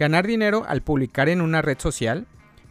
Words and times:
Ganar 0.00 0.26
dinero 0.26 0.64
al 0.66 0.80
publicar 0.80 1.28
en 1.28 1.42
una 1.42 1.60
red 1.60 1.78
social, 1.78 2.26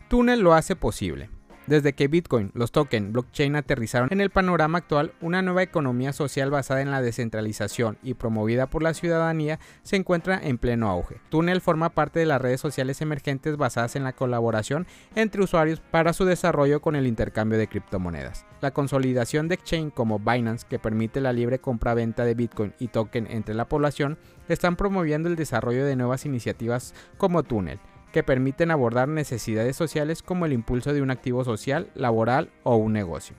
Tunnel 0.08 0.40
lo 0.40 0.56
hace 0.56 0.76
posible. 0.76 1.29
Desde 1.69 1.93
que 1.93 2.07
Bitcoin, 2.07 2.50
los 2.55 2.71
tokens, 2.71 3.11
blockchain 3.11 3.55
aterrizaron 3.55 4.09
en 4.11 4.21
el 4.21 4.31
panorama 4.31 4.79
actual, 4.79 5.14
una 5.21 5.43
nueva 5.43 5.61
economía 5.61 6.14
social 6.14 6.50
basada 6.50 6.82
en 6.82 6.89
la 6.89 7.00
descentralización 7.00 8.00
y 8.02 8.16
promovida 8.16 8.66
por 8.66 8.82
la 8.82 8.95
ciudadanía 8.95 9.59
se 9.84 9.95
encuentra 9.95 10.39
en 10.41 10.57
pleno 10.57 10.89
auge. 10.89 11.21
Tunnel 11.29 11.61
forma 11.61 11.91
parte 11.91 12.20
de 12.20 12.25
las 12.25 12.41
redes 12.41 12.59
sociales 12.59 13.02
emergentes 13.02 13.55
basadas 13.55 13.95
en 13.95 14.04
la 14.04 14.13
colaboración 14.13 14.88
entre 15.13 15.44
usuarios 15.44 15.80
para 15.80 16.13
su 16.13 16.26
desarrollo 16.26 16.82
con 16.82 16.95
el 16.95 17.05
intercambio 17.05 17.59
de 17.59 17.68
criptomonedas. 17.68 18.48
La 18.62 18.72
consolidación 18.72 19.48
de 19.48 19.54
exchange 19.54 19.94
como 19.94 20.17
Binance, 20.17 20.66
que 20.67 20.80
permite 20.80 21.22
la 21.22 21.34
libre 21.34 21.59
compra-venta 21.59 22.26
de 22.26 22.34
Bitcoin 22.34 22.73
y 22.80 22.88
token 22.88 23.27
entre 23.30 23.54
la 23.54 23.70
población, 23.70 24.17
están 24.48 24.76
promoviendo 24.76 25.30
el 25.30 25.36
desarrollo 25.36 25.86
de 25.86 25.95
nuevas 25.95 26.26
iniciativas 26.26 26.95
como 27.20 27.44
Tunnel 27.44 27.80
que 28.12 28.23
permiten 28.23 28.71
abordar 28.71 29.07
necesidades 29.07 29.76
sociales 29.76 30.23
como 30.23 30.45
el 30.45 30.54
impulso 30.54 30.94
de 30.94 31.02
un 31.02 31.12
activo 31.12 31.44
social, 31.44 31.90
laboral 31.95 32.49
o 32.63 32.76
un 32.76 32.94
negocio. 32.94 33.35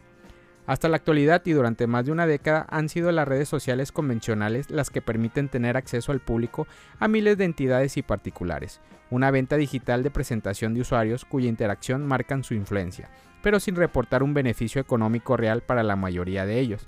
Hasta 0.67 0.89
la 0.89 0.97
actualidad 0.97 1.43
y 1.47 1.53
durante 1.53 1.89
más 1.89 2.07
de 2.07 2.13
una 2.13 2.27
década 2.27 2.67
han 2.71 2.89
sido 2.89 3.11
las 3.11 3.27
redes 3.27 3.49
sociales 3.49 3.91
convencionales 3.91 4.71
las 4.71 4.91
que 4.91 5.03
permiten 5.03 5.49
tener 5.49 5.77
acceso 5.77 6.13
al 6.13 6.21
público 6.21 6.69
a 7.01 7.09
miles 7.09 7.37
de 7.39 7.45
entidades 7.45 7.97
y 7.97 8.03
particulares, 8.03 8.81
una 9.11 9.33
venta 9.33 9.57
digital 9.57 10.05
de 10.05 10.13
presentación 10.13 10.75
de 10.75 10.83
usuarios 10.83 11.25
cuya 11.25 11.49
interacción 11.49 12.07
marcan 12.07 12.45
su 12.45 12.55
influencia, 12.55 13.11
pero 13.43 13.59
sin 13.59 13.75
reportar 13.75 14.23
un 14.23 14.33
beneficio 14.33 14.81
económico 14.81 15.37
real 15.37 15.63
para 15.63 15.83
la 15.83 15.97
mayoría 15.97 16.47
de 16.47 16.61
ellos. 16.61 16.87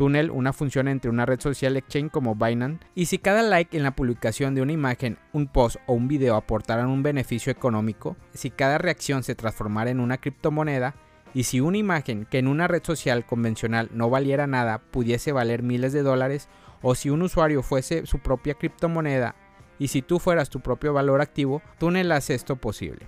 Tunnel 0.00 0.30
una 0.30 0.54
función 0.54 0.88
entre 0.88 1.10
una 1.10 1.26
red 1.26 1.40
social 1.40 1.76
exchange 1.76 2.10
como 2.10 2.34
Binance 2.34 2.86
y 2.94 3.04
si 3.04 3.18
cada 3.18 3.42
like 3.42 3.76
en 3.76 3.82
la 3.82 3.94
publicación 3.94 4.54
de 4.54 4.62
una 4.62 4.72
imagen, 4.72 5.18
un 5.34 5.46
post 5.46 5.76
o 5.84 5.92
un 5.92 6.08
video 6.08 6.36
aportaran 6.36 6.86
un 6.86 7.02
beneficio 7.02 7.52
económico, 7.52 8.16
si 8.32 8.48
cada 8.48 8.78
reacción 8.78 9.22
se 9.22 9.34
transformara 9.34 9.90
en 9.90 10.00
una 10.00 10.16
criptomoneda, 10.16 10.94
y 11.34 11.42
si 11.42 11.60
una 11.60 11.76
imagen 11.76 12.24
que 12.24 12.38
en 12.38 12.48
una 12.48 12.66
red 12.66 12.82
social 12.82 13.26
convencional 13.26 13.90
no 13.92 14.08
valiera 14.08 14.46
nada 14.46 14.78
pudiese 14.78 15.32
valer 15.32 15.62
miles 15.62 15.92
de 15.92 16.02
dólares, 16.02 16.48
o 16.80 16.94
si 16.94 17.10
un 17.10 17.20
usuario 17.20 17.62
fuese 17.62 18.06
su 18.06 18.20
propia 18.20 18.54
criptomoneda, 18.54 19.34
y 19.78 19.88
si 19.88 20.00
tú 20.00 20.18
fueras 20.18 20.48
tu 20.48 20.60
propio 20.60 20.94
valor 20.94 21.20
activo, 21.20 21.60
Tunnel 21.78 22.10
hace 22.12 22.34
esto 22.34 22.56
posible. 22.56 23.06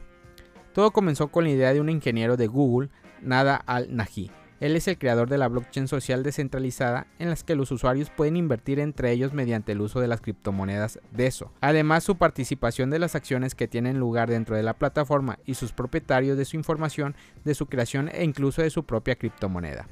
Todo 0.75 0.91
comenzó 0.91 1.29
con 1.29 1.45
la 1.45 1.51
idea 1.53 1.73
de 1.73 1.81
un 1.81 1.89
ingeniero 1.89 2.37
de 2.37 2.49
Google, 2.49 2.91
Nada 3.23 3.57
al-Naji, 3.57 4.31
él 4.63 4.77
es 4.77 4.87
el 4.87 4.97
creador 4.97 5.29
de 5.29 5.39
la 5.39 5.49
blockchain 5.49 5.89
social 5.89 6.23
descentralizada 6.23 7.09
en 7.19 7.29
las 7.29 7.43
que 7.43 7.57
los 7.57 7.73
usuarios 7.73 8.11
pueden 8.11 8.37
invertir 8.37 8.79
entre 8.79 9.11
ellos 9.11 9.33
mediante 9.33 9.73
el 9.73 9.81
uso 9.81 9.99
de 9.99 10.07
las 10.07 10.21
criptomonedas 10.21 11.01
DESO. 11.11 11.51
Además, 11.61 12.05
su 12.05 12.17
participación 12.17 12.89
de 12.89 13.01
las 13.01 13.17
acciones 13.17 13.57
que 13.57 13.67
tienen 13.67 13.99
lugar 13.99 14.31
dentro 14.31 14.55
de 14.55 14.63
la 14.63 14.75
plataforma 14.75 15.41
y 15.45 15.55
sus 15.55 15.73
propietarios 15.73 16.39
de 16.39 16.45
su 16.45 16.57
información, 16.57 17.17
de 17.45 17.57
su 17.57 17.67
creación 17.67 18.09
e 18.15 18.23
incluso 18.23 18.63
de 18.63 18.71
su 18.71 18.85
propia 18.85 19.17
criptomoneda. 19.17 19.89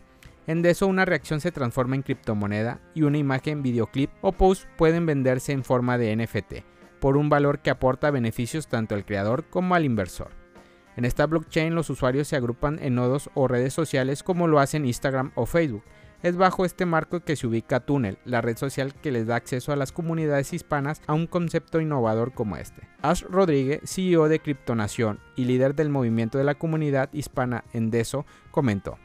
En 0.46 0.62
DESO 0.62 0.86
una 0.86 1.04
reacción 1.04 1.40
se 1.40 1.50
transforma 1.50 1.96
en 1.96 2.02
criptomoneda 2.02 2.80
y 2.94 3.02
una 3.02 3.18
imagen, 3.18 3.64
videoclip 3.64 4.12
o 4.20 4.30
post 4.30 4.68
pueden 4.76 5.04
venderse 5.04 5.50
en 5.50 5.64
forma 5.64 5.98
de 5.98 6.14
NFT, 6.14 6.64
por 7.00 7.16
un 7.16 7.28
valor 7.28 7.58
que 7.58 7.70
aporta 7.70 8.12
beneficios 8.12 8.68
tanto 8.68 8.94
al 8.94 9.04
creador 9.04 9.46
como 9.50 9.74
al 9.74 9.84
inversor. 9.84 10.39
En 11.00 11.06
esta 11.06 11.26
blockchain 11.26 11.74
los 11.74 11.88
usuarios 11.88 12.28
se 12.28 12.36
agrupan 12.36 12.78
en 12.78 12.94
nodos 12.94 13.30
o 13.32 13.48
redes 13.48 13.72
sociales 13.72 14.22
como 14.22 14.48
lo 14.48 14.60
hacen 14.60 14.84
Instagram 14.84 15.32
o 15.34 15.46
Facebook. 15.46 15.82
Es 16.22 16.36
bajo 16.36 16.66
este 16.66 16.84
marco 16.84 17.20
que 17.20 17.36
se 17.36 17.46
ubica 17.46 17.80
Tunnel, 17.80 18.18
la 18.26 18.42
red 18.42 18.58
social 18.58 18.92
que 18.92 19.10
les 19.10 19.26
da 19.26 19.36
acceso 19.36 19.72
a 19.72 19.76
las 19.76 19.92
comunidades 19.92 20.52
hispanas 20.52 21.00
a 21.06 21.14
un 21.14 21.26
concepto 21.26 21.80
innovador 21.80 22.34
como 22.34 22.58
este. 22.58 22.86
Ash 23.00 23.22
Rodríguez, 23.22 23.80
CEO 23.86 24.28
de 24.28 24.40
Criptonación 24.40 25.20
y 25.36 25.46
líder 25.46 25.74
del 25.74 25.88
movimiento 25.88 26.36
de 26.36 26.44
la 26.44 26.56
comunidad 26.56 27.08
hispana 27.14 27.64
en 27.72 27.90
DESO, 27.90 28.26
comentó. 28.50 28.98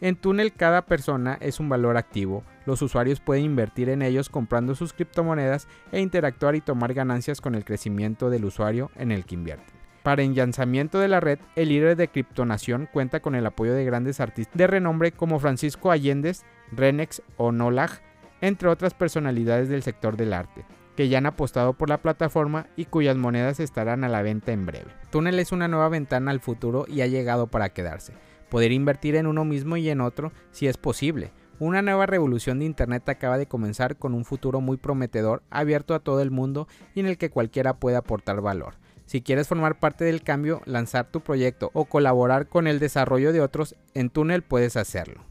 En 0.00 0.16
Tunnel 0.16 0.54
cada 0.54 0.86
persona 0.86 1.36
es 1.42 1.60
un 1.60 1.68
valor 1.68 1.98
activo. 1.98 2.42
Los 2.64 2.80
usuarios 2.80 3.20
pueden 3.20 3.44
invertir 3.44 3.90
en 3.90 4.00
ellos 4.00 4.30
comprando 4.30 4.74
sus 4.74 4.94
criptomonedas 4.94 5.68
e 5.92 6.00
interactuar 6.00 6.54
y 6.54 6.62
tomar 6.62 6.94
ganancias 6.94 7.42
con 7.42 7.54
el 7.54 7.66
crecimiento 7.66 8.30
del 8.30 8.46
usuario 8.46 8.90
en 8.96 9.12
el 9.12 9.26
que 9.26 9.34
invierten. 9.34 9.83
Para 10.04 10.22
el 10.22 10.34
lanzamiento 10.34 10.98
de 10.98 11.08
la 11.08 11.18
red, 11.18 11.38
el 11.56 11.70
líder 11.70 11.96
de 11.96 12.08
Criptonación 12.08 12.90
cuenta 12.92 13.20
con 13.20 13.34
el 13.34 13.46
apoyo 13.46 13.72
de 13.72 13.86
grandes 13.86 14.20
artistas 14.20 14.54
de 14.54 14.66
renombre 14.66 15.12
como 15.12 15.38
Francisco 15.38 15.90
Allendez, 15.90 16.44
Renex 16.72 17.22
o 17.38 17.52
Nolag, 17.52 18.02
entre 18.42 18.68
otras 18.68 18.92
personalidades 18.92 19.70
del 19.70 19.82
sector 19.82 20.18
del 20.18 20.34
arte, 20.34 20.66
que 20.94 21.08
ya 21.08 21.16
han 21.16 21.24
apostado 21.24 21.72
por 21.72 21.88
la 21.88 22.02
plataforma 22.02 22.66
y 22.76 22.84
cuyas 22.84 23.16
monedas 23.16 23.60
estarán 23.60 24.04
a 24.04 24.10
la 24.10 24.20
venta 24.20 24.52
en 24.52 24.66
breve. 24.66 24.90
Tunnel 25.08 25.38
es 25.38 25.52
una 25.52 25.68
nueva 25.68 25.88
ventana 25.88 26.32
al 26.32 26.40
futuro 26.40 26.84
y 26.86 27.00
ha 27.00 27.06
llegado 27.06 27.46
para 27.46 27.70
quedarse. 27.70 28.12
Poder 28.50 28.72
invertir 28.72 29.16
en 29.16 29.26
uno 29.26 29.46
mismo 29.46 29.78
y 29.78 29.88
en 29.88 30.02
otro 30.02 30.32
si 30.50 30.66
es 30.66 30.76
posible. 30.76 31.32
Una 31.58 31.80
nueva 31.80 32.04
revolución 32.04 32.58
de 32.58 32.66
Internet 32.66 33.08
acaba 33.08 33.38
de 33.38 33.46
comenzar 33.46 33.96
con 33.96 34.12
un 34.12 34.26
futuro 34.26 34.60
muy 34.60 34.76
prometedor, 34.76 35.42
abierto 35.48 35.94
a 35.94 36.00
todo 36.00 36.20
el 36.20 36.30
mundo 36.30 36.68
y 36.94 37.00
en 37.00 37.06
el 37.06 37.16
que 37.16 37.30
cualquiera 37.30 37.78
puede 37.78 37.96
aportar 37.96 38.42
valor. 38.42 38.74
Si 39.06 39.22
quieres 39.22 39.48
formar 39.48 39.78
parte 39.78 40.04
del 40.04 40.22
cambio, 40.22 40.62
lanzar 40.64 41.06
tu 41.06 41.20
proyecto 41.20 41.70
o 41.74 41.84
colaborar 41.84 42.48
con 42.48 42.66
el 42.66 42.78
desarrollo 42.78 43.32
de 43.32 43.40
otros, 43.40 43.76
en 43.94 44.10
Tunnel 44.10 44.42
puedes 44.42 44.76
hacerlo. 44.76 45.24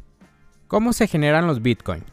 ¿Cómo 0.67 0.93
se 0.93 1.07
generan 1.07 1.47
los 1.47 1.61
bitcoins? 1.61 2.05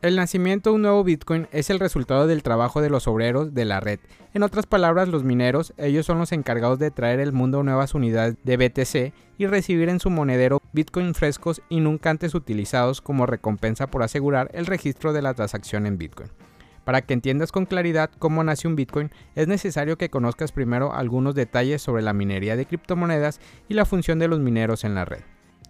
El 0.00 0.14
nacimiento 0.14 0.70
de 0.70 0.76
un 0.76 0.82
nuevo 0.82 1.02
Bitcoin 1.02 1.48
es 1.50 1.70
el 1.70 1.80
resultado 1.80 2.28
del 2.28 2.44
trabajo 2.44 2.80
de 2.80 2.88
los 2.88 3.08
obreros 3.08 3.52
de 3.52 3.64
la 3.64 3.80
red. 3.80 3.98
En 4.32 4.44
otras 4.44 4.64
palabras, 4.64 5.08
los 5.08 5.24
mineros, 5.24 5.74
ellos 5.76 6.06
son 6.06 6.20
los 6.20 6.30
encargados 6.30 6.78
de 6.78 6.92
traer 6.92 7.18
al 7.18 7.32
mundo 7.32 7.64
nuevas 7.64 7.94
unidades 7.94 8.36
de 8.44 8.56
BTC 8.56 9.12
y 9.38 9.46
recibir 9.46 9.88
en 9.88 9.98
su 9.98 10.08
monedero 10.08 10.62
Bitcoin 10.72 11.14
frescos 11.14 11.62
y 11.68 11.80
nunca 11.80 12.10
antes 12.10 12.36
utilizados 12.36 13.00
como 13.00 13.26
recompensa 13.26 13.88
por 13.88 14.04
asegurar 14.04 14.52
el 14.54 14.66
registro 14.66 15.12
de 15.12 15.22
la 15.22 15.34
transacción 15.34 15.84
en 15.84 15.98
Bitcoin. 15.98 16.30
Para 16.88 17.02
que 17.02 17.12
entiendas 17.12 17.52
con 17.52 17.66
claridad 17.66 18.08
cómo 18.18 18.42
nace 18.42 18.66
un 18.66 18.74
Bitcoin, 18.74 19.10
es 19.34 19.46
necesario 19.46 19.98
que 19.98 20.08
conozcas 20.08 20.52
primero 20.52 20.94
algunos 20.94 21.34
detalles 21.34 21.82
sobre 21.82 22.00
la 22.00 22.14
minería 22.14 22.56
de 22.56 22.64
criptomonedas 22.64 23.42
y 23.68 23.74
la 23.74 23.84
función 23.84 24.18
de 24.18 24.26
los 24.26 24.40
mineros 24.40 24.84
en 24.84 24.94
la 24.94 25.04
red. 25.04 25.20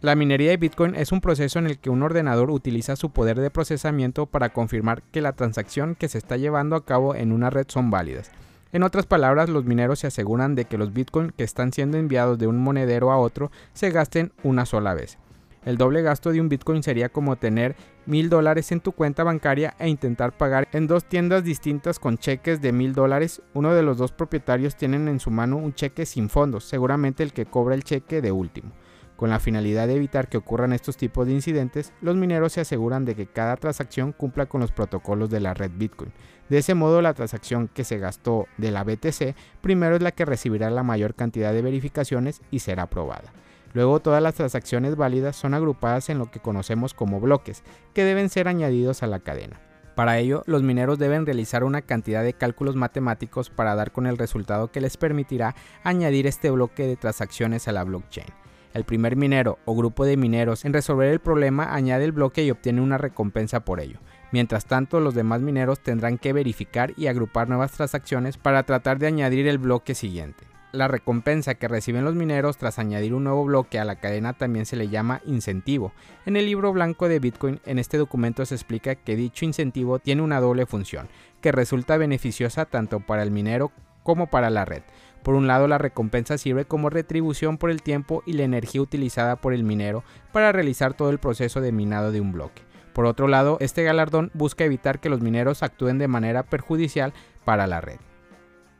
La 0.00 0.14
minería 0.14 0.50
de 0.50 0.58
Bitcoin 0.58 0.94
es 0.94 1.10
un 1.10 1.20
proceso 1.20 1.58
en 1.58 1.66
el 1.66 1.80
que 1.80 1.90
un 1.90 2.04
ordenador 2.04 2.52
utiliza 2.52 2.94
su 2.94 3.10
poder 3.10 3.40
de 3.40 3.50
procesamiento 3.50 4.26
para 4.26 4.50
confirmar 4.50 5.02
que 5.10 5.20
la 5.20 5.32
transacción 5.32 5.96
que 5.96 6.08
se 6.08 6.18
está 6.18 6.36
llevando 6.36 6.76
a 6.76 6.84
cabo 6.84 7.16
en 7.16 7.32
una 7.32 7.50
red 7.50 7.66
son 7.66 7.90
válidas. 7.90 8.30
En 8.70 8.84
otras 8.84 9.06
palabras, 9.06 9.48
los 9.48 9.64
mineros 9.64 9.98
se 9.98 10.06
aseguran 10.06 10.54
de 10.54 10.66
que 10.66 10.78
los 10.78 10.92
Bitcoin 10.92 11.32
que 11.36 11.42
están 11.42 11.72
siendo 11.72 11.98
enviados 11.98 12.38
de 12.38 12.46
un 12.46 12.60
monedero 12.60 13.10
a 13.10 13.18
otro 13.18 13.50
se 13.72 13.90
gasten 13.90 14.30
una 14.44 14.66
sola 14.66 14.94
vez. 14.94 15.18
El 15.68 15.76
doble 15.76 16.00
gasto 16.00 16.32
de 16.32 16.40
un 16.40 16.48
Bitcoin 16.48 16.82
sería 16.82 17.10
como 17.10 17.36
tener 17.36 17.76
mil 18.06 18.30
dólares 18.30 18.72
en 18.72 18.80
tu 18.80 18.92
cuenta 18.92 19.22
bancaria 19.22 19.74
e 19.78 19.86
intentar 19.86 20.34
pagar 20.34 20.66
en 20.72 20.86
dos 20.86 21.04
tiendas 21.04 21.44
distintas 21.44 21.98
con 21.98 22.16
cheques 22.16 22.62
de 22.62 22.72
mil 22.72 22.94
dólares. 22.94 23.42
Uno 23.52 23.74
de 23.74 23.82
los 23.82 23.98
dos 23.98 24.10
propietarios 24.12 24.76
tienen 24.76 25.08
en 25.08 25.20
su 25.20 25.30
mano 25.30 25.58
un 25.58 25.74
cheque 25.74 26.06
sin 26.06 26.30
fondos, 26.30 26.64
seguramente 26.64 27.22
el 27.22 27.34
que 27.34 27.44
cobra 27.44 27.74
el 27.74 27.84
cheque 27.84 28.22
de 28.22 28.32
último. 28.32 28.72
Con 29.16 29.28
la 29.28 29.40
finalidad 29.40 29.86
de 29.88 29.96
evitar 29.96 30.30
que 30.30 30.38
ocurran 30.38 30.72
estos 30.72 30.96
tipos 30.96 31.26
de 31.26 31.34
incidentes, 31.34 31.92
los 32.00 32.16
mineros 32.16 32.54
se 32.54 32.62
aseguran 32.62 33.04
de 33.04 33.14
que 33.14 33.26
cada 33.26 33.56
transacción 33.56 34.12
cumpla 34.12 34.46
con 34.46 34.62
los 34.62 34.72
protocolos 34.72 35.28
de 35.28 35.40
la 35.40 35.52
red 35.52 35.72
Bitcoin. 35.74 36.14
De 36.48 36.56
ese 36.56 36.72
modo, 36.72 37.02
la 37.02 37.12
transacción 37.12 37.68
que 37.68 37.84
se 37.84 37.98
gastó 37.98 38.46
de 38.56 38.70
la 38.70 38.84
BTC 38.84 39.34
primero 39.60 39.96
es 39.96 40.02
la 40.02 40.12
que 40.12 40.24
recibirá 40.24 40.70
la 40.70 40.82
mayor 40.82 41.14
cantidad 41.14 41.52
de 41.52 41.60
verificaciones 41.60 42.40
y 42.50 42.60
será 42.60 42.84
aprobada. 42.84 43.34
Luego 43.78 44.00
todas 44.00 44.20
las 44.20 44.34
transacciones 44.34 44.96
válidas 44.96 45.36
son 45.36 45.54
agrupadas 45.54 46.08
en 46.08 46.18
lo 46.18 46.32
que 46.32 46.40
conocemos 46.40 46.94
como 46.94 47.20
bloques, 47.20 47.62
que 47.94 48.02
deben 48.02 48.28
ser 48.28 48.48
añadidos 48.48 49.04
a 49.04 49.06
la 49.06 49.20
cadena. 49.20 49.60
Para 49.94 50.18
ello, 50.18 50.42
los 50.46 50.64
mineros 50.64 50.98
deben 50.98 51.24
realizar 51.24 51.62
una 51.62 51.82
cantidad 51.82 52.24
de 52.24 52.32
cálculos 52.32 52.74
matemáticos 52.74 53.50
para 53.50 53.76
dar 53.76 53.92
con 53.92 54.08
el 54.08 54.18
resultado 54.18 54.72
que 54.72 54.80
les 54.80 54.96
permitirá 54.96 55.54
añadir 55.84 56.26
este 56.26 56.50
bloque 56.50 56.88
de 56.88 56.96
transacciones 56.96 57.68
a 57.68 57.72
la 57.72 57.84
blockchain. 57.84 58.26
El 58.74 58.82
primer 58.82 59.14
minero 59.14 59.60
o 59.64 59.76
grupo 59.76 60.04
de 60.04 60.16
mineros 60.16 60.64
en 60.64 60.72
resolver 60.72 61.12
el 61.12 61.20
problema 61.20 61.72
añade 61.72 62.04
el 62.04 62.10
bloque 62.10 62.42
y 62.42 62.50
obtiene 62.50 62.80
una 62.80 62.98
recompensa 62.98 63.64
por 63.64 63.78
ello. 63.78 64.00
Mientras 64.32 64.64
tanto, 64.64 64.98
los 64.98 65.14
demás 65.14 65.40
mineros 65.40 65.78
tendrán 65.78 66.18
que 66.18 66.32
verificar 66.32 66.94
y 66.96 67.06
agrupar 67.06 67.48
nuevas 67.48 67.70
transacciones 67.70 68.38
para 68.38 68.64
tratar 68.64 68.98
de 68.98 69.06
añadir 69.06 69.46
el 69.46 69.58
bloque 69.58 69.94
siguiente. 69.94 70.57
La 70.70 70.86
recompensa 70.86 71.54
que 71.54 71.66
reciben 71.66 72.04
los 72.04 72.14
mineros 72.14 72.58
tras 72.58 72.78
añadir 72.78 73.14
un 73.14 73.24
nuevo 73.24 73.42
bloque 73.44 73.78
a 73.78 73.86
la 73.86 73.96
cadena 73.96 74.34
también 74.34 74.66
se 74.66 74.76
le 74.76 74.88
llama 74.88 75.22
incentivo. 75.24 75.92
En 76.26 76.36
el 76.36 76.44
libro 76.44 76.74
blanco 76.74 77.08
de 77.08 77.20
Bitcoin, 77.20 77.60
en 77.64 77.78
este 77.78 77.96
documento 77.96 78.44
se 78.44 78.54
explica 78.54 78.94
que 78.94 79.16
dicho 79.16 79.46
incentivo 79.46 79.98
tiene 79.98 80.20
una 80.20 80.40
doble 80.40 80.66
función, 80.66 81.08
que 81.40 81.52
resulta 81.52 81.96
beneficiosa 81.96 82.66
tanto 82.66 83.00
para 83.00 83.22
el 83.22 83.30
minero 83.30 83.72
como 84.02 84.26
para 84.26 84.50
la 84.50 84.66
red. 84.66 84.82
Por 85.22 85.34
un 85.34 85.46
lado, 85.46 85.68
la 85.68 85.78
recompensa 85.78 86.36
sirve 86.36 86.66
como 86.66 86.90
retribución 86.90 87.56
por 87.56 87.70
el 87.70 87.82
tiempo 87.82 88.22
y 88.26 88.34
la 88.34 88.44
energía 88.44 88.82
utilizada 88.82 89.36
por 89.36 89.54
el 89.54 89.64
minero 89.64 90.04
para 90.32 90.52
realizar 90.52 90.92
todo 90.92 91.08
el 91.08 91.18
proceso 91.18 91.62
de 91.62 91.72
minado 91.72 92.12
de 92.12 92.20
un 92.20 92.32
bloque. 92.32 92.62
Por 92.92 93.06
otro 93.06 93.26
lado, 93.26 93.56
este 93.60 93.84
galardón 93.84 94.30
busca 94.34 94.64
evitar 94.64 95.00
que 95.00 95.08
los 95.08 95.22
mineros 95.22 95.62
actúen 95.62 95.98
de 95.98 96.08
manera 96.08 96.42
perjudicial 96.42 97.14
para 97.44 97.66
la 97.66 97.80
red. 97.80 97.98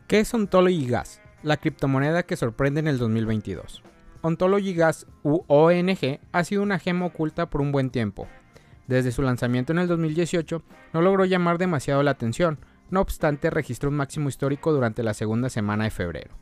¿Qué 0.06 0.20
es 0.20 0.35
Ontology 0.35 0.87
Gas? 0.87 1.23
La 1.43 1.56
criptomoneda 1.56 2.23
que 2.23 2.37
sorprende 2.37 2.81
en 2.81 2.88
el 2.88 2.99
2022. 2.99 3.82
Ontology 4.23 4.75
Gas 4.75 5.06
ONG 5.23 6.20
ha 6.32 6.44
sido 6.44 6.62
una 6.62 6.79
gema 6.79 7.06
oculta 7.06 7.50
por 7.50 7.61
un 7.61 7.73
buen 7.73 7.90
tiempo. 7.90 8.26
Desde 8.87 9.12
su 9.12 9.23
lanzamiento 9.23 9.73
en 9.73 9.79
el 9.79 9.88
2018 9.88 10.62
no 10.93 11.02
logró 11.02 11.25
llamar 11.25 11.58
demasiado 11.58 12.02
la 12.02 12.12
atención, 12.12 12.58
no 12.90 13.00
obstante 13.00 13.50
registró 13.50 13.90
un 13.90 13.96
máximo 13.96 14.29
histórico 14.29 14.73
durante 14.73 15.02
la 15.02 15.14
segunda 15.14 15.50
semana 15.50 15.85
de 15.85 15.90
febrero. 15.90 16.35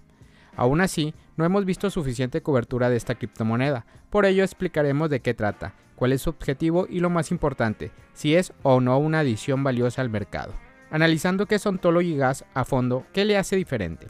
Aún 0.56 0.80
así, 0.80 1.14
no 1.36 1.44
hemos 1.44 1.66
visto 1.66 1.90
suficiente 1.90 2.42
cobertura 2.42 2.88
de 2.88 2.96
esta 2.96 3.16
criptomoneda, 3.16 3.84
por 4.08 4.24
ello 4.24 4.42
explicaremos 4.42 5.10
de 5.10 5.20
qué 5.20 5.34
trata, 5.34 5.74
cuál 5.96 6.12
es 6.12 6.22
su 6.22 6.30
objetivo 6.30 6.86
y 6.88 7.00
lo 7.00 7.10
más 7.10 7.30
importante, 7.30 7.90
si 8.14 8.34
es 8.34 8.52
o 8.62 8.80
no 8.80 8.96
una 8.98 9.20
adición 9.20 9.62
valiosa 9.62 10.00
al 10.00 10.08
mercado. 10.08 10.54
Analizando 10.90 11.46
qué 11.46 11.56
es 11.56 11.66
Ontology 11.66 12.16
Gas 12.16 12.44
a 12.54 12.64
fondo, 12.64 13.04
¿qué 13.12 13.24
le 13.24 13.36
hace 13.36 13.56
diferente? 13.56 14.06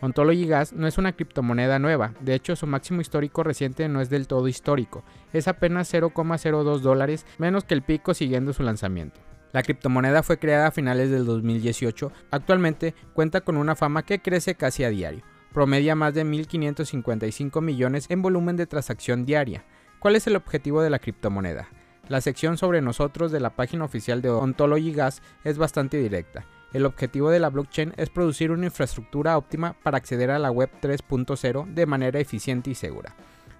Ontology 0.00 0.46
Gas 0.46 0.72
no 0.72 0.86
es 0.86 0.96
una 0.96 1.12
criptomoneda 1.12 1.80
nueva, 1.80 2.14
de 2.20 2.34
hecho 2.34 2.54
su 2.54 2.68
máximo 2.68 3.00
histórico 3.00 3.42
reciente 3.42 3.88
no 3.88 4.00
es 4.00 4.08
del 4.08 4.28
todo 4.28 4.46
histórico, 4.46 5.02
es 5.32 5.48
apenas 5.48 5.92
0,02 5.92 6.78
dólares 6.78 7.26
menos 7.38 7.64
que 7.64 7.74
el 7.74 7.82
pico 7.82 8.14
siguiendo 8.14 8.52
su 8.52 8.62
lanzamiento. 8.62 9.20
La 9.52 9.62
criptomoneda 9.62 10.22
fue 10.22 10.38
creada 10.38 10.68
a 10.68 10.72
finales 10.72 11.10
del 11.10 11.24
2018, 11.24 12.12
actualmente 12.30 12.94
cuenta 13.12 13.40
con 13.40 13.56
una 13.56 13.74
fama 13.74 14.04
que 14.04 14.20
crece 14.20 14.54
casi 14.54 14.84
a 14.84 14.90
diario, 14.90 15.24
promedia 15.52 15.96
más 15.96 16.14
de 16.14 16.24
1.555 16.24 17.60
millones 17.60 18.06
en 18.08 18.22
volumen 18.22 18.56
de 18.56 18.66
transacción 18.66 19.24
diaria. 19.24 19.64
¿Cuál 19.98 20.14
es 20.14 20.28
el 20.28 20.36
objetivo 20.36 20.80
de 20.80 20.90
la 20.90 21.00
criptomoneda? 21.00 21.68
La 22.08 22.20
sección 22.20 22.56
sobre 22.56 22.82
nosotros 22.82 23.32
de 23.32 23.40
la 23.40 23.50
página 23.50 23.84
oficial 23.84 24.22
de 24.22 24.30
Ontology 24.30 24.92
Gas 24.92 25.22
es 25.42 25.58
bastante 25.58 25.96
directa 25.96 26.46
el 26.72 26.84
objetivo 26.84 27.30
de 27.30 27.40
la 27.40 27.50
blockchain 27.50 27.94
es 27.96 28.10
producir 28.10 28.50
una 28.50 28.66
infraestructura 28.66 29.38
óptima 29.38 29.74
para 29.82 29.96
acceder 29.96 30.30
a 30.30 30.38
la 30.38 30.50
web 30.50 30.70
3.0 30.82 31.66
de 31.72 31.86
manera 31.86 32.20
eficiente 32.20 32.70
y 32.70 32.74
segura. 32.74 33.14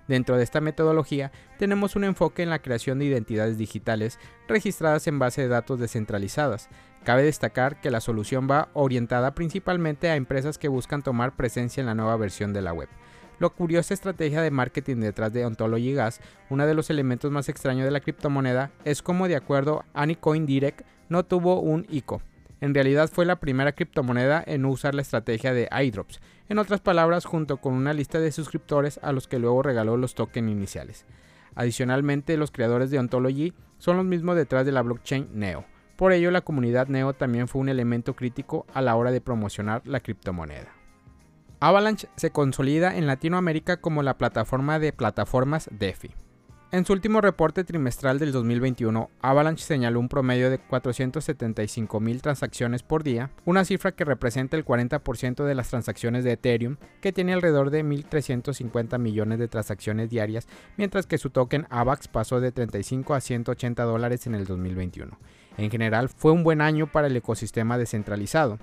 Dentro 0.09 0.37
de 0.37 0.43
esta 0.43 0.61
metodología 0.61 1.33
tenemos 1.59 1.95
un 1.95 2.05
enfoque 2.05 2.43
en 2.43 2.51
la 2.51 2.61
creación 2.61 2.99
de 2.99 3.05
identidades 3.05 3.59
digitales 3.59 4.19
registradas 4.49 5.07
en 5.07 5.19
base 5.19 5.43
de 5.43 5.49
datos 5.49 5.79
descentralizadas. 5.79 6.69
Cabe 7.05 7.23
destacar 7.23 7.81
que 7.81 7.91
la 7.91 8.01
solución 8.01 8.49
va 8.51 8.69
orientada 8.73 9.35
principalmente 9.35 10.09
a 10.09 10.17
empresas 10.17 10.57
que 10.57 10.69
buscan 10.69 11.03
tomar 11.03 11.37
presencia 11.37 11.83
en 11.83 11.87
la 11.87 11.95
nueva 11.95 12.17
versión 12.17 12.53
de 12.55 12.63
la 12.63 12.73
web. 12.73 12.89
Lo 13.39 13.55
curiosa 13.55 13.95
estrategia 13.95 14.43
de 14.43 14.51
marketing 14.51 14.97
detrás 14.97 15.33
de 15.33 15.47
Ontology 15.47 15.93
Gas, 15.93 16.21
uno 16.51 16.67
de 16.67 16.75
los 16.75 16.91
elementos 16.91 17.31
más 17.31 17.49
extraños 17.49 17.85
de 17.85 17.93
la 17.93 18.01
criptomoneda, 18.01 18.73
es 18.85 19.01
como 19.01 19.29
de 19.29 19.37
acuerdo 19.37 19.85
a 19.95 20.03
Anycoin 20.03 20.45
Direct 20.45 20.81
no 21.09 21.25
tuvo 21.25 21.61
un 21.61 21.87
ICO, 21.89 22.21
en 22.61 22.75
realidad 22.75 23.11
fue 23.13 23.25
la 23.25 23.41
primera 23.41 23.73
criptomoneda 23.73 24.43
en 24.47 24.65
usar 24.65 24.95
la 24.95 25.03
estrategia 25.03 25.53
de 25.53 25.69
iDrops, 25.71 26.21
en 26.49 26.59
otras 26.59 26.81
palabras, 26.81 27.25
junto 27.25 27.59
con 27.59 27.75
una 27.75 27.93
lista 27.93 28.21
de 28.21 28.33
suscriptores 28.33 28.99
a 29.03 29.13
los 29.13 29.29
que 29.29 29.39
luego 29.39 29.63
regaló 29.63 29.97
los 29.97 30.15
tokens 30.15 30.51
iniciales. 30.51 31.05
Adicionalmente, 31.55 32.37
los 32.37 32.51
creadores 32.51 32.91
de 32.91 32.99
Ontology 32.99 33.53
son 33.79 33.97
los 33.97 34.07
mismos 34.07 34.37
detrás 34.37 34.65
de 34.65 34.73
la 34.73 34.83
blockchain 34.83 35.29
Neo. 35.35 35.65
Por 35.97 36.13
ello, 36.13 36.31
la 36.31 36.41
comunidad 36.41 36.89
Neo 36.89 37.13
también 37.13 37.49
fue 37.49 37.61
un 37.61 37.69
elemento 37.69 38.15
crítico 38.15 38.67
a 38.73 38.81
la 38.81 38.97
hora 38.97 39.11
de 39.11 39.21
promocionar 39.21 39.83
la 39.85 40.01
criptomoneda. 40.01 40.73
Avalanche 41.61 42.09
se 42.17 42.31
consolida 42.31 42.97
en 42.97 43.09
Latinoamérica 43.09 43.79
como 43.79 44.03
la 44.05 44.17
plataforma 44.17 44.79
de 44.79 44.93
plataformas 44.93 45.69
DeFi. 45.73 46.15
En 46.71 46.85
su 46.85 46.93
último 46.93 47.23
reporte 47.23 47.65
trimestral 47.65 48.19
del 48.19 48.31
2021, 48.31 49.09
Avalanche 49.23 49.65
señaló 49.65 50.01
un 50.01 50.11
promedio 50.11 50.51
de 50.51 50.59
475 50.59 51.99
mil 51.99 52.21
transacciones 52.21 52.83
por 52.83 53.03
día, 53.03 53.31
una 53.47 53.65
cifra 53.65 53.93
que 53.93 54.05
representa 54.05 54.55
el 54.55 54.67
40% 54.67 55.47
de 55.47 55.55
las 55.55 55.71
transacciones 55.71 56.25
de 56.25 56.33
Ethereum, 56.33 56.77
que 57.01 57.11
tiene 57.11 57.33
alrededor 57.33 57.71
de 57.71 57.83
1.350 57.83 58.99
millones 58.99 59.39
de 59.39 59.49
transacciones 59.49 60.11
diarias, 60.11 60.47
mientras 60.77 61.07
que 61.07 61.17
su 61.17 61.31
token 61.31 61.67
AVAX 61.71 62.07
pasó 62.07 62.39
de 62.39 62.53
35 62.53 63.15
a 63.15 63.23
180 63.23 63.83
dólares 63.85 64.27
en 64.27 64.35
el 64.35 64.45
2021. 64.45 65.19
En 65.57 65.71
general, 65.71 66.11
fue 66.11 66.33
un 66.33 66.45
buen 66.45 66.61
año 66.61 66.87
para 66.87 67.07
el 67.07 67.17
ecosistema 67.17 67.79
descentralizado. 67.79 68.59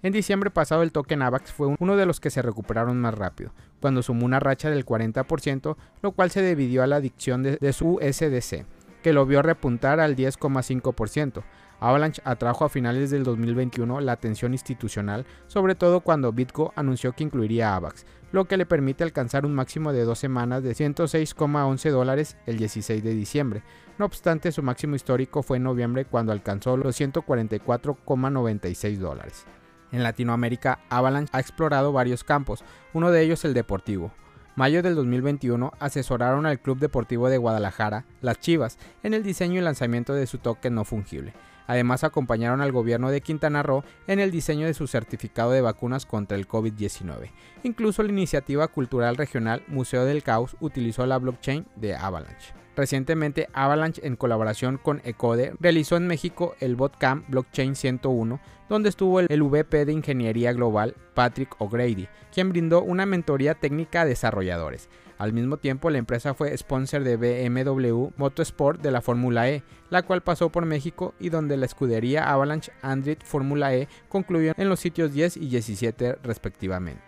En 0.00 0.12
diciembre 0.12 0.50
pasado 0.50 0.84
el 0.84 0.92
token 0.92 1.22
AVAX 1.22 1.50
fue 1.52 1.74
uno 1.76 1.96
de 1.96 2.06
los 2.06 2.20
que 2.20 2.30
se 2.30 2.40
recuperaron 2.40 3.00
más 3.00 3.14
rápido, 3.14 3.50
cuando 3.80 4.00
sumó 4.00 4.26
una 4.26 4.38
racha 4.38 4.70
del 4.70 4.86
40%, 4.86 5.76
lo 6.02 6.12
cual 6.12 6.30
se 6.30 6.40
debió 6.40 6.84
a 6.84 6.86
la 6.86 6.96
adicción 6.96 7.42
de, 7.42 7.72
su 7.72 7.98
SDC, 8.00 8.64
que 9.02 9.12
lo 9.12 9.26
vio 9.26 9.42
repuntar 9.42 9.98
al 9.98 10.14
10,5%. 10.14 11.42
Avalanche 11.80 12.22
atrajo 12.24 12.64
a 12.64 12.68
finales 12.68 13.10
del 13.10 13.24
2021 13.24 14.00
la 14.00 14.12
atención 14.12 14.52
institucional, 14.52 15.26
sobre 15.48 15.74
todo 15.74 16.00
cuando 16.00 16.32
Bitco 16.32 16.72
anunció 16.76 17.12
que 17.12 17.24
incluiría 17.24 17.74
AVAX, 17.74 18.06
lo 18.30 18.44
que 18.44 18.56
le 18.56 18.66
permite 18.66 19.02
alcanzar 19.02 19.44
un 19.44 19.54
máximo 19.54 19.92
de 19.92 20.04
dos 20.04 20.20
semanas 20.20 20.62
de 20.62 20.76
106,11 20.76 21.90
dólares 21.90 22.36
el 22.46 22.56
16 22.56 23.02
de 23.02 23.14
diciembre. 23.14 23.62
No 23.98 24.04
obstante, 24.04 24.52
su 24.52 24.62
máximo 24.62 24.94
histórico 24.94 25.42
fue 25.42 25.56
en 25.56 25.64
noviembre 25.64 26.04
cuando 26.04 26.30
alcanzó 26.30 26.76
los 26.76 27.00
144,96 27.00 28.98
dólares. 28.98 29.44
En 29.92 30.02
Latinoamérica, 30.02 30.80
Avalanche 30.90 31.30
ha 31.32 31.40
explorado 31.40 31.92
varios 31.92 32.24
campos, 32.24 32.64
uno 32.92 33.10
de 33.10 33.22
ellos 33.22 33.44
el 33.44 33.54
deportivo. 33.54 34.12
Mayo 34.56 34.82
del 34.82 34.96
2021 34.96 35.72
asesoraron 35.78 36.44
al 36.44 36.58
Club 36.58 36.78
Deportivo 36.78 37.28
de 37.28 37.38
Guadalajara, 37.38 38.04
las 38.20 38.40
Chivas, 38.40 38.76
en 39.04 39.14
el 39.14 39.22
diseño 39.22 39.60
y 39.60 39.62
lanzamiento 39.62 40.14
de 40.14 40.26
su 40.26 40.38
token 40.38 40.74
no 40.74 40.84
fungible. 40.84 41.32
Además 41.68 42.02
acompañaron 42.02 42.60
al 42.60 42.72
gobierno 42.72 43.10
de 43.10 43.20
Quintana 43.20 43.62
Roo 43.62 43.84
en 44.06 44.18
el 44.18 44.30
diseño 44.30 44.66
de 44.66 44.74
su 44.74 44.86
certificado 44.86 45.52
de 45.52 45.60
vacunas 45.60 46.06
contra 46.06 46.36
el 46.36 46.48
COVID-19. 46.48 47.30
Incluso 47.62 48.02
la 48.02 48.10
iniciativa 48.10 48.66
cultural 48.68 49.16
regional 49.16 49.62
Museo 49.68 50.04
del 50.04 50.22
Caos 50.22 50.56
utilizó 50.60 51.06
la 51.06 51.18
blockchain 51.18 51.66
de 51.76 51.94
Avalanche. 51.94 52.54
Recientemente, 52.78 53.48
Avalanche, 53.54 54.06
en 54.06 54.14
colaboración 54.14 54.78
con 54.78 55.02
Ecode, 55.02 55.52
realizó 55.58 55.96
en 55.96 56.06
México 56.06 56.54
el 56.60 56.76
Botcamp 56.76 57.28
Blockchain 57.28 57.74
101, 57.74 58.38
donde 58.68 58.88
estuvo 58.88 59.18
el 59.18 59.42
VP 59.42 59.84
de 59.84 59.92
Ingeniería 59.92 60.52
Global, 60.52 60.94
Patrick 61.12 61.60
O'Grady, 61.60 62.06
quien 62.32 62.50
brindó 62.50 62.84
una 62.84 63.04
mentoría 63.04 63.54
técnica 63.54 64.02
a 64.02 64.04
desarrolladores. 64.04 64.88
Al 65.18 65.32
mismo 65.32 65.56
tiempo, 65.56 65.90
la 65.90 65.98
empresa 65.98 66.34
fue 66.34 66.56
sponsor 66.56 67.02
de 67.02 67.16
BMW 67.16 68.10
Motorsport 68.16 68.80
de 68.80 68.92
la 68.92 69.02
Fórmula 69.02 69.50
E, 69.50 69.64
la 69.90 70.02
cual 70.02 70.22
pasó 70.22 70.50
por 70.50 70.64
México 70.64 71.14
y 71.18 71.30
donde 71.30 71.56
la 71.56 71.66
escudería 71.66 72.30
Avalanche 72.30 72.70
Android 72.82 73.18
Fórmula 73.24 73.74
E 73.74 73.88
concluyó 74.08 74.52
en 74.56 74.68
los 74.68 74.78
sitios 74.78 75.12
10 75.12 75.38
y 75.38 75.48
17 75.48 76.18
respectivamente. 76.22 77.02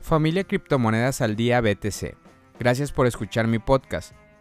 Familia 0.00 0.44
Criptomonedas 0.44 1.20
al 1.20 1.36
Día 1.36 1.60
BTC. 1.60 2.16
Gracias 2.58 2.90
por 2.90 3.06
escuchar 3.06 3.46
mi 3.46 3.58
podcast. 3.58 4.14